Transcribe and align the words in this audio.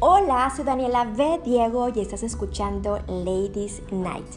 Hola, 0.00 0.48
soy 0.54 0.64
Daniela 0.64 1.06
B. 1.06 1.40
Diego 1.44 1.88
y 1.88 1.98
estás 1.98 2.22
escuchando 2.22 3.00
Ladies 3.08 3.82
Night. 3.90 4.28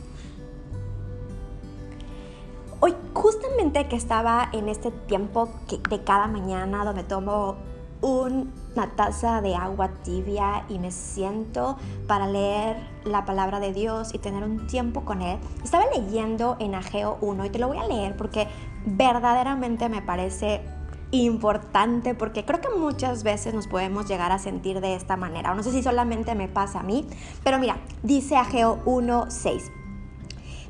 Hoy 2.79 2.95
justamente 3.13 3.87
que 3.87 3.95
estaba 3.95 4.49
en 4.53 4.69
este 4.69 4.89
tiempo 4.89 5.49
de 5.87 6.03
cada 6.03 6.25
mañana 6.25 6.83
donde 6.83 7.03
tomo 7.03 7.57
una 8.01 8.95
taza 8.95 9.41
de 9.41 9.53
agua 9.53 9.89
tibia 10.03 10.65
y 10.67 10.79
me 10.79 10.89
siento 10.89 11.77
para 12.07 12.25
leer 12.25 12.77
la 13.03 13.25
palabra 13.25 13.59
de 13.59 13.71
Dios 13.71 14.15
y 14.15 14.17
tener 14.17 14.43
un 14.43 14.65
tiempo 14.65 15.05
con 15.05 15.21
Él. 15.21 15.37
Estaba 15.63 15.85
leyendo 15.95 16.55
en 16.57 16.73
Ageo 16.73 17.19
1 17.21 17.45
y 17.45 17.49
te 17.51 17.59
lo 17.59 17.67
voy 17.67 17.77
a 17.77 17.85
leer 17.85 18.17
porque 18.17 18.47
verdaderamente 18.87 19.89
me 19.89 20.01
parece 20.01 20.61
importante 21.11 22.15
porque 22.15 22.45
creo 22.45 22.61
que 22.61 22.69
muchas 22.69 23.23
veces 23.23 23.53
nos 23.53 23.67
podemos 23.67 24.07
llegar 24.07 24.31
a 24.31 24.39
sentir 24.39 24.81
de 24.81 24.95
esta 24.95 25.17
manera. 25.17 25.53
No 25.53 25.63
sé 25.63 25.71
si 25.71 25.83
solamente 25.83 26.35
me 26.35 26.47
pasa 26.47 26.79
a 26.79 26.83
mí, 26.83 27.05
pero 27.43 27.59
mira, 27.59 27.77
dice 28.03 28.37
Ageo 28.37 28.83
1.6. 28.85 29.71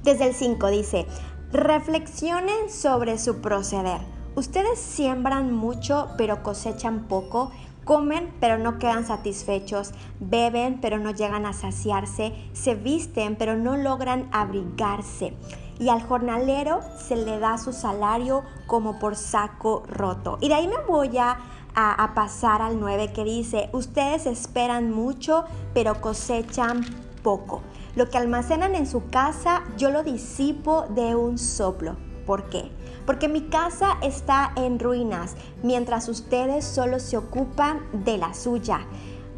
Desde 0.04 0.28
el 0.28 0.34
5 0.34 0.68
dice, 0.70 1.06
reflexionen 1.52 2.70
sobre 2.70 3.18
su 3.20 3.42
proceder. 3.42 4.02
Ustedes 4.36 4.80
siembran 4.80 5.54
mucho 5.54 6.10
pero 6.18 6.44
cosechan 6.44 7.08
poco. 7.08 7.52
Comen 7.84 8.32
pero 8.40 8.60
no 8.60 8.78
quedan 8.78 9.08
satisfechos, 9.08 9.94
beben 10.20 10.80
pero 10.82 11.00
no 11.00 11.12
llegan 11.12 11.48
a 11.48 11.54
saciarse, 11.54 12.32
se 12.54 12.76
visten 12.76 13.36
pero 13.36 13.58
no 13.58 13.76
logran 13.76 14.30
abrigarse 14.32 15.34
y 15.82 15.90
al 15.90 16.04
jornalero 16.04 16.82
se 16.96 17.16
le 17.16 17.40
da 17.40 17.58
su 17.58 17.74
salario 17.74 18.44
como 18.68 19.00
por 19.00 19.16
saco 19.16 19.84
roto. 19.88 20.38
Y 20.40 20.48
de 20.48 20.54
ahí 20.54 20.68
me 20.68 20.78
voy 20.88 21.18
a, 21.18 21.40
a, 21.74 22.14
pasar 22.14 22.62
al 22.62 22.80
9 22.80 23.12
que 23.14 23.24
dice, 23.24 23.70
ustedes 23.74 24.28
esperan 24.28 24.92
mucho, 24.92 25.44
pero 25.74 26.00
cosechan 26.00 26.86
poco. 27.24 27.64
Lo 27.96 28.12
que 28.12 28.20
almacenan 28.20 28.76
en 28.76 28.86
su 28.86 29.10
casa, 29.10 29.64
yo 29.76 29.90
lo 29.90 30.04
disipo 30.04 30.86
de 30.90 31.16
un 31.16 31.40
soplo. 31.40 31.96
¿Por 32.28 32.48
qué? 32.50 32.72
Porque 33.08 33.28
mi 33.28 33.50
casa 33.50 33.98
está 34.04 34.54
en 34.56 34.78
ruinas, 34.78 35.36
mientras 35.64 36.08
ustedes 36.10 36.64
solo 36.64 37.00
se 37.00 37.18
ocupan 37.18 37.82
de 37.92 38.20
la 38.20 38.36
suya 38.36 38.86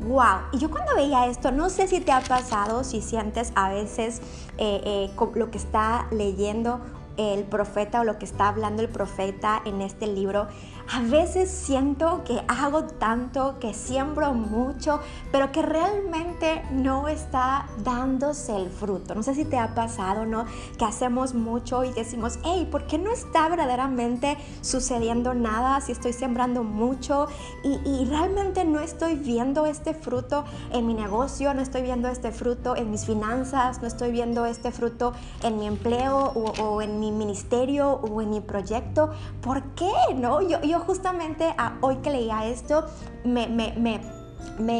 wow. 0.08 0.42
Y 0.52 0.58
yo 0.58 0.70
cuando 0.70 0.96
veía 0.96 1.28
esto, 1.28 1.52
no 1.52 1.70
sé 1.70 1.88
si 1.88 2.00
te 2.00 2.12
ha 2.12 2.22
pasado, 2.22 2.84
si 2.84 3.02
sientes 3.02 3.52
a 3.56 3.70
veces 3.70 4.22
eh, 4.58 4.82
eh, 4.86 5.12
lo 5.36 5.52
que 5.52 5.58
está 5.58 6.08
leyendo 6.12 6.82
el 7.17 7.44
profeta 7.44 8.02
o 8.02 8.03
lo 8.03 8.17
que 8.17 8.25
está 8.25 8.47
hablando 8.47 8.81
el 8.81 8.89
profeta 8.89 9.61
en 9.66 9.81
este 9.81 10.08
libro, 10.08 10.47
a 10.92 11.00
veces 11.02 11.50
siento 11.50 12.23
que 12.25 12.44
hago 12.47 12.83
tanto, 12.83 13.58
que 13.59 13.73
siembro 13.73 14.33
mucho, 14.33 15.00
pero 15.31 15.52
que 15.52 15.61
realmente 15.61 16.61
no 16.72 17.08
está 17.08 17.67
dándose 17.84 18.56
el 18.56 18.69
fruto. 18.69 19.16
No 19.16 19.23
sé 19.23 19.34
si 19.34 19.45
te 19.45 19.58
ha 19.58 19.73
pasado, 19.75 20.25
¿no? 20.25 20.45
Que 20.78 20.86
hacemos 20.86 21.34
mucho 21.34 21.84
y 21.84 21.94
decimos, 21.94 22.38
hey, 22.44 22.67
¿por 22.69 22.86
qué 22.86 22.97
no 22.97 23.11
está 23.11 23.47
verdaderamente 23.47 24.38
sucediendo 24.61 25.34
nada 25.34 25.80
si 25.81 25.94
estoy 25.94 26.14
sembrando 26.14 26.64
mucho 26.64 27.28
y, 27.64 27.80
y 27.89 28.06
realmente 28.06 28.66
no 28.66 28.80
estoy 28.80 29.16
viendo 29.16 29.66
este 29.66 29.94
fruto 29.94 30.44
en 30.72 30.86
mi 30.86 30.94
negocio, 30.94 31.53
no 31.53 31.61
estoy 31.61 31.81
viendo 31.81 32.09
este 32.09 32.31
fruto 32.31 32.75
en 32.75 32.91
mis 32.91 33.06
finanzas, 33.06 33.81
no 33.81 33.88
estoy 33.88 34.11
viendo 34.11 34.45
este 34.45 34.72
fruto 34.72 35.14
en 35.44 35.58
mi 35.58 35.67
empleo 35.67 36.31
o, 36.36 36.52
o 36.61 36.81
en 36.81 37.00
mi 37.00 37.03
ministerio 37.12 37.92
o 37.92 38.22
en 38.22 38.30
mi 38.30 38.42
proyecto? 38.42 39.12
¿Por 39.42 39.64
qué? 39.76 39.92
¿No? 40.16 40.42
Yo, 40.42 40.80
justamente 40.80 41.56
hoy 41.82 41.98
que 41.98 42.09
leía 42.09 42.46
esto 42.46 42.86
me, 43.23 43.46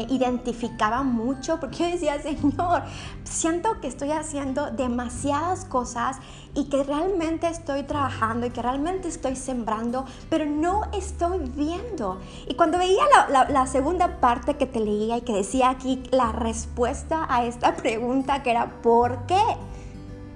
identificaba 0.08 1.02
mucho 1.02 1.58
porque 1.58 1.78
yo 1.78 1.86
decía, 1.86 2.20
Señor, 2.22 2.82
siento 3.24 3.80
que 3.80 3.88
estoy 3.88 4.10
haciendo 4.12 4.70
demasiadas 4.70 5.64
cosas 5.64 6.18
y 6.54 6.68
que 6.68 6.84
realmente 6.84 7.48
estoy 7.48 7.82
trabajando 7.82 8.46
y 8.46 8.50
que 8.50 8.62
realmente 8.62 9.08
estoy 9.08 9.34
sembrando, 9.36 10.04
pero 10.30 10.46
no 10.46 10.82
estoy 10.92 11.38
viendo. 11.38 12.20
Y 12.46 12.54
cuando 12.54 12.78
veía 12.78 13.04
la 13.28 13.66
segunda 13.66 14.20
parte 14.20 14.56
que 14.56 14.66
te 14.66 14.80
leía 14.80 15.16
y 15.16 15.20
que 15.22 15.32
decía 15.32 15.70
aquí 15.70 16.02
la 16.10 16.32
respuesta 16.32 17.26
a 17.28 17.44
esta 17.44 17.74
pregunta 17.76 18.42
que 18.42 18.50
era, 18.50 18.80
¿por 18.82 19.26
qué? 19.26 19.42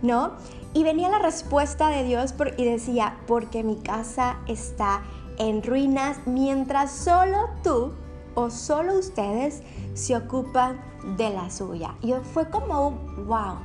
¿No? 0.03 0.33
Y 0.75 0.85
venía 0.85 1.09
la 1.09 1.19
respuesta 1.19 1.89
de 1.89 2.05
Dios 2.05 2.35
y 2.57 2.65
decía, 2.65 3.17
porque 3.27 3.63
mi 3.63 3.77
casa 3.77 4.37
está 4.47 5.03
en 5.39 5.63
ruinas 5.63 6.19
mientras 6.27 6.93
solo 6.93 7.49
tú 7.63 7.93
o 8.35 8.51
solo 8.51 8.99
ustedes 8.99 9.63
se 9.95 10.17
ocupan 10.17 10.79
de 11.17 11.31
la 11.31 11.51
suya. 11.51 11.95
Y 12.03 12.13
fue 12.35 12.51
como 12.51 12.91
wow. 13.27 13.57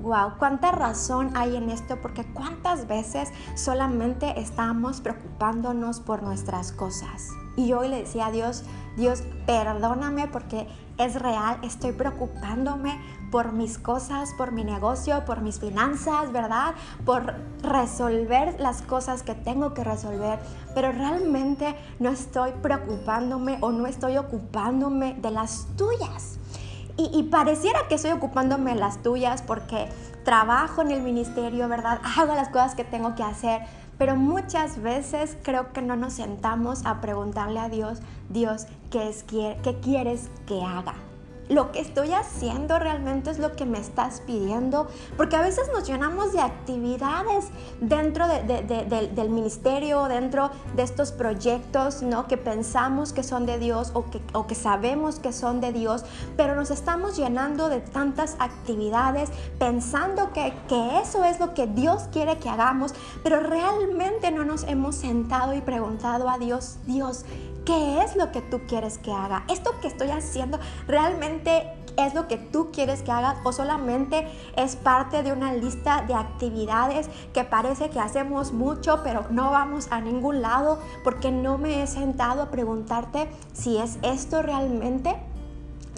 Wow, 0.00 0.34
cuánta 0.38 0.70
razón 0.70 1.32
hay 1.34 1.56
en 1.56 1.70
esto, 1.70 2.00
porque 2.00 2.24
cuántas 2.32 2.86
veces 2.86 3.30
solamente 3.56 4.40
estamos 4.40 5.00
preocupándonos 5.00 5.98
por 5.98 6.22
nuestras 6.22 6.70
cosas. 6.70 7.30
Y 7.58 7.66
yo 7.66 7.80
hoy 7.80 7.88
le 7.88 7.96
decía 7.96 8.26
a 8.26 8.30
Dios, 8.30 8.62
Dios, 8.96 9.24
perdóname 9.44 10.28
porque 10.28 10.68
es 10.96 11.20
real, 11.20 11.58
estoy 11.64 11.90
preocupándome 11.90 13.00
por 13.32 13.50
mis 13.50 13.78
cosas, 13.78 14.30
por 14.38 14.52
mi 14.52 14.62
negocio, 14.62 15.24
por 15.24 15.40
mis 15.40 15.58
finanzas, 15.58 16.30
¿verdad? 16.30 16.76
Por 17.04 17.34
resolver 17.64 18.60
las 18.60 18.82
cosas 18.82 19.24
que 19.24 19.34
tengo 19.34 19.74
que 19.74 19.82
resolver, 19.82 20.38
pero 20.72 20.92
realmente 20.92 21.74
no 21.98 22.10
estoy 22.10 22.52
preocupándome 22.62 23.58
o 23.60 23.72
no 23.72 23.88
estoy 23.88 24.18
ocupándome 24.18 25.14
de 25.14 25.32
las 25.32 25.66
tuyas. 25.76 26.38
Y, 26.96 27.24
pareciera 27.24 27.86
que 27.88 27.94
estoy 27.94 28.10
ocupándome 28.10 28.74
de 28.74 28.80
las 28.80 29.02
tuyas 29.04 29.42
porque 29.42 29.88
trabajo 30.28 30.82
en 30.82 30.90
el 30.90 31.00
ministerio, 31.00 31.68
¿verdad? 31.68 32.02
Hago 32.18 32.34
las 32.34 32.50
cosas 32.50 32.74
que 32.74 32.84
tengo 32.84 33.14
que 33.14 33.22
hacer, 33.22 33.62
pero 33.96 34.14
muchas 34.14 34.82
veces 34.82 35.38
creo 35.42 35.72
que 35.72 35.80
no 35.80 35.96
nos 35.96 36.12
sentamos 36.12 36.84
a 36.84 37.00
preguntarle 37.00 37.60
a 37.60 37.70
Dios, 37.70 38.00
Dios, 38.28 38.66
¿qué, 38.90 39.08
es, 39.08 39.22
qué 39.22 39.78
quieres 39.82 40.28
que 40.46 40.62
haga? 40.62 41.07
Lo 41.48 41.72
que 41.72 41.80
estoy 41.80 42.12
haciendo 42.12 42.78
realmente 42.78 43.30
es 43.30 43.38
lo 43.38 43.56
que 43.56 43.64
me 43.64 43.78
estás 43.78 44.20
pidiendo, 44.26 44.88
porque 45.16 45.36
a 45.36 45.42
veces 45.42 45.68
nos 45.72 45.86
llenamos 45.86 46.32
de 46.32 46.40
actividades 46.40 47.46
dentro 47.80 48.26
del 48.28 49.30
ministerio, 49.30 50.04
dentro 50.04 50.50
de 50.76 50.82
estos 50.82 51.12
proyectos, 51.12 52.02
¿no? 52.02 52.26
Que 52.26 52.36
pensamos 52.36 53.12
que 53.12 53.22
son 53.22 53.46
de 53.46 53.58
Dios 53.58 53.90
o 53.94 54.10
que, 54.10 54.20
o 54.32 54.46
que 54.46 54.54
sabemos 54.54 55.18
que 55.18 55.32
son 55.32 55.60
de 55.60 55.72
Dios, 55.72 56.04
pero 56.36 56.54
nos 56.54 56.70
estamos 56.70 57.16
llenando 57.16 57.68
de 57.68 57.80
tantas 57.80 58.36
actividades 58.38 59.30
pensando 59.58 60.32
que, 60.32 60.54
que 60.68 61.00
eso 61.00 61.24
es 61.24 61.40
lo 61.40 61.54
que 61.54 61.66
Dios 61.66 62.04
quiere 62.12 62.38
que 62.38 62.48
hagamos, 62.48 62.94
pero 63.22 63.40
realmente 63.40 64.30
no 64.30 64.44
nos 64.44 64.64
hemos 64.64 64.96
sentado 64.96 65.54
y 65.54 65.60
preguntado 65.60 66.28
a 66.28 66.38
Dios, 66.38 66.78
Dios, 66.86 67.24
¿Qué 67.68 68.02
es 68.02 68.16
lo 68.16 68.32
que 68.32 68.40
tú 68.40 68.62
quieres 68.66 68.96
que 68.96 69.12
haga? 69.12 69.44
¿Esto 69.50 69.78
que 69.82 69.88
estoy 69.88 70.08
haciendo 70.08 70.58
es 71.96 72.14
lo 72.14 72.28
que 72.28 72.36
tú 72.36 72.70
quieres 72.72 73.02
que 73.02 73.10
hagas 73.10 73.38
o 73.44 73.52
solamente 73.52 74.26
es 74.56 74.76
parte 74.76 75.22
de 75.22 75.32
una 75.32 75.52
lista 75.52 76.02
de 76.06 76.14
actividades 76.14 77.10
que 77.32 77.44
parece 77.44 77.90
que 77.90 77.98
hacemos 77.98 78.52
mucho 78.52 79.00
pero 79.02 79.26
no 79.30 79.50
vamos 79.50 79.88
a 79.90 80.00
ningún 80.00 80.40
lado 80.40 80.78
porque 81.02 81.30
no 81.30 81.58
me 81.58 81.82
he 81.82 81.86
sentado 81.86 82.42
a 82.42 82.50
preguntarte 82.50 83.28
si 83.52 83.78
es 83.78 83.98
esto 84.02 84.42
realmente 84.42 85.16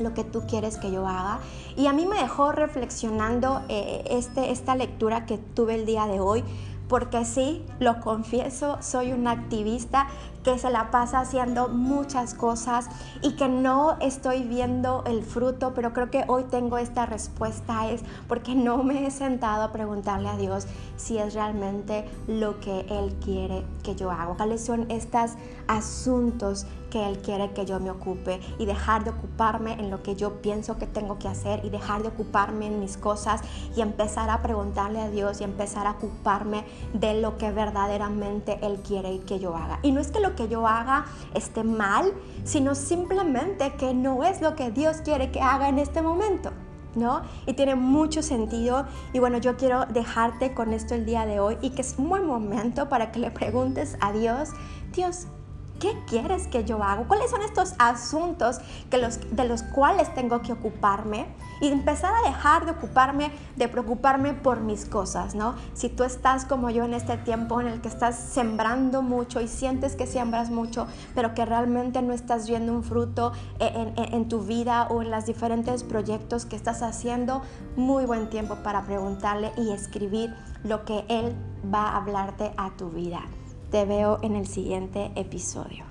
lo 0.01 0.15
que 0.15 0.25
tú 0.25 0.43
quieres 0.47 0.79
que 0.79 0.91
yo 0.91 1.07
haga. 1.07 1.41
Y 1.77 1.87
a 1.87 1.93
mí 1.93 2.07
me 2.07 2.17
dejó 2.21 2.53
reflexionando 2.53 3.63
eh, 3.69 4.05
este, 4.11 4.51
esta 4.51 4.75
lectura 4.75 5.27
que 5.27 5.39
tuve 5.39 5.75
el 5.75 5.87
día 5.87 6.07
de 6.07 6.21
hoy, 6.21 6.43
porque 6.91 7.25
sí, 7.25 7.65
lo 7.79 8.01
confieso, 8.01 8.77
soy 8.83 9.13
una 9.13 9.31
activista 9.31 10.09
que 10.43 10.59
se 10.59 10.71
la 10.71 10.91
pasa 10.91 11.21
haciendo 11.21 11.69
muchas 11.69 12.35
cosas 12.35 12.89
y 13.23 13.37
que 13.37 13.49
no 13.49 13.97
estoy 14.01 14.43
viendo 14.43 15.05
el 15.07 15.23
fruto, 15.23 15.73
pero 15.73 15.93
creo 15.93 16.11
que 16.11 16.25
hoy 16.27 16.45
tengo 16.45 16.79
esta 16.79 17.07
respuesta 17.07 17.89
es 17.91 18.03
porque 18.27 18.57
no 18.57 18.83
me 18.83 19.07
he 19.07 19.11
sentado 19.13 19.63
a 19.63 19.71
preguntarle 19.71 20.29
a 20.29 20.37
Dios 20.37 20.67
si 20.97 21.19
es 21.19 21.35
realmente 21.35 22.11
lo 22.27 22.59
que 22.59 22.81
Él 22.89 23.15
quiere 23.25 23.65
que 23.85 23.95
yo 23.95 24.11
haga, 24.11 24.35
cuáles 24.35 24.65
son 24.65 24.91
estos 24.91 25.33
asuntos 25.69 26.67
que 26.91 27.09
Él 27.09 27.19
quiere 27.19 27.53
que 27.53 27.65
yo 27.65 27.81
me 27.81 27.91
ocupe 27.91 28.41
y 28.59 28.67
dejar 28.67 29.05
de 29.05 29.11
ocuparme 29.11 29.73
en 29.75 29.91
lo 29.91 30.03
que 30.03 30.17
yo 30.17 30.43
pienso 30.43 30.77
que 30.77 30.87
tengo 30.87 31.19
que 31.19 31.29
hacer 31.29 31.65
y 31.65 31.71
dejar 31.71 32.03
de 32.03 32.09
ocuparme 32.09 32.67
en 32.67 32.81
mis 32.81 32.97
cosas 32.97 33.41
y 33.77 33.81
empezar 33.81 34.29
a 34.29 34.43
preguntarle 34.43 35.01
a 35.01 35.09
Dios 35.09 35.41
y 35.41 35.45
empezar 35.45 35.87
a 35.87 35.93
ocuparme 35.93 36.65
de 36.93 37.21
lo 37.21 37.39
que 37.39 37.53
verdaderamente 37.53 38.59
Él 38.63 38.81
quiere 38.87 39.21
que 39.21 39.39
yo 39.39 39.57
haga. 39.57 39.79
Y 39.83 39.93
no 39.93 40.01
es 40.01 40.11
que 40.11 40.21
lo 40.21 40.35
que 40.35 40.49
yo 40.49 40.67
haga 40.67 41.07
esté 41.35 41.65
mal, 41.65 42.13
sino 42.45 42.75
simplemente 42.75 43.73
que 43.75 43.95
no 43.95 44.25
es 44.25 44.41
lo 44.41 44.57
que 44.57 44.71
Dios 44.71 44.99
quiere 44.99 45.31
que 45.31 45.41
haga 45.41 45.69
en 45.69 45.79
este 45.79 46.03
momento. 46.03 46.51
¿No? 46.97 47.23
Y 47.47 47.53
tiene 47.53 47.77
mucho 47.77 48.21
sentido. 48.21 48.85
Y 49.13 49.21
bueno, 49.21 49.39
yo 49.39 49.57
quiero 49.57 49.87
dejarte 49.87 50.55
con 50.55 50.73
esto 50.73 50.97
el 50.97 51.07
día 51.07 51.25
de 51.25 51.39
hoy 51.39 51.57
y 51.63 51.71
que 51.71 51.83
es 51.83 51.95
un 51.99 52.09
buen 52.09 52.27
momento 52.27 52.89
para 52.89 53.13
que 53.13 53.21
le 53.21 53.31
preguntes 53.31 53.97
a 54.01 54.11
Dios, 54.11 54.49
Dios, 54.93 55.29
¿Qué 55.81 55.97
quieres 56.07 56.47
que 56.47 56.65
yo 56.65 56.85
haga? 56.85 57.05
¿Cuáles 57.09 57.31
son 57.31 57.41
estos 57.41 57.73
asuntos 57.79 58.59
que 58.91 58.99
los, 58.99 59.19
de 59.35 59.49
los 59.49 59.63
cuales 59.63 60.15
tengo 60.15 60.43
que 60.43 60.53
ocuparme? 60.53 61.27
Y 61.63 61.69
empezar 61.69 62.13
a 62.15 62.29
dejar 62.29 62.67
de 62.67 62.73
ocuparme, 62.73 63.33
de 63.57 63.67
preocuparme 63.67 64.35
por 64.35 64.61
mis 64.61 64.85
cosas, 64.85 65.35
¿no? 65.35 65.55
Si 65.73 65.89
tú 65.89 66.05
estás 66.05 66.45
como 66.45 66.69
yo 66.69 66.85
en 66.85 66.93
este 66.93 67.17
tiempo 67.17 67.63
en 67.63 67.67
el 67.67 67.81
que 67.81 67.89
estás 67.89 68.17
sembrando 68.17 69.01
mucho 69.01 69.41
y 69.41 69.49
sientes 69.49 69.97
que 69.97 70.07
siembras 70.07 70.51
mucho, 70.51 70.87
pero 71.15 71.35
que 71.35 71.47
realmente 71.47 72.03
no 72.03 72.13
estás 72.13 72.47
viendo 72.47 72.75
un 72.75 72.85
fruto 72.85 73.33
en, 73.59 73.95
en, 73.97 74.15
en 74.15 74.29
tu 74.29 74.41
vida 74.41 74.87
o 74.91 75.01
en 75.01 75.11
los 75.11 75.25
diferentes 75.25 75.83
proyectos 75.83 76.45
que 76.45 76.57
estás 76.57 76.83
haciendo, 76.83 77.41
muy 77.77 78.05
buen 78.05 78.29
tiempo 78.29 78.57
para 78.57 78.83
preguntarle 78.83 79.51
y 79.57 79.71
escribir 79.71 80.35
lo 80.63 80.85
que 80.85 81.07
Él 81.09 81.35
va 81.73 81.89
a 81.89 81.97
hablarte 81.97 82.53
a 82.59 82.71
tu 82.77 82.91
vida. 82.91 83.23
Te 83.71 83.85
veo 83.85 84.19
en 84.23 84.35
el 84.35 84.49
siguiente 84.49 85.13
episodio. 85.15 85.90